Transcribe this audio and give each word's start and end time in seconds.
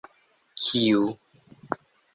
kiu 0.65 1.05